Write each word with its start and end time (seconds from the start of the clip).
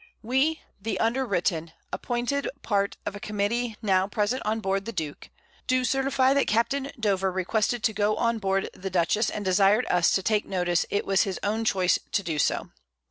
We 0.23 0.61
the 0.81 0.99
under 0.99 1.27
written, 1.27 1.73
appointed 1.93 2.49
part 2.63 2.97
of 3.05 3.15
a 3.15 3.19
Committee 3.19 3.77
now 3.83 4.07
present 4.07 4.41
on 4.43 4.59
board 4.59 4.85
the 4.85 4.91
Duke, 4.91 5.29
do 5.67 5.85
certify, 5.85 6.33
that 6.33 6.47
Capt. 6.47 6.73
Dover 6.99 7.31
requested 7.31 7.83
to 7.83 7.93
go 7.93 8.15
on 8.15 8.39
board 8.39 8.71
the 8.73 8.89
Dutchess; 8.89 9.29
_and 9.29 9.43
desired 9.43 9.85
us 9.91 10.09
to 10.13 10.23
take 10.23 10.47
notice 10.47 10.87
it 10.89 11.05
was 11.05 11.21
his 11.21 11.39
own 11.43 11.65
Choice 11.65 11.99
so 12.01 12.01
to 12.13 12.23
do. 12.23 12.39